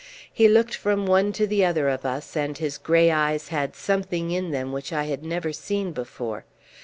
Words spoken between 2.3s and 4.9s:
and his grey eyes had something in them